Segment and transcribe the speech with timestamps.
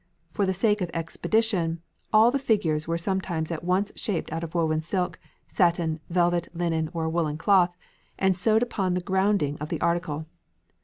[0.31, 1.79] For the sake of expedition,
[2.11, 6.89] all the figures were sometimes at once shaped out of woven silk, satin, velvet, linen,
[6.91, 7.77] or woollen cloth,
[8.17, 10.25] and sewed upon the grounding of the article....